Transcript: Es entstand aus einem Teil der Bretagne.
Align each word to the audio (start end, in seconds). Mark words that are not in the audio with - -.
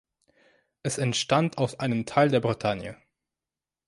Es 0.81 0.97
entstand 0.97 1.59
aus 1.59 1.79
einem 1.79 2.07
Teil 2.07 2.29
der 2.29 2.39
Bretagne. 2.39 2.97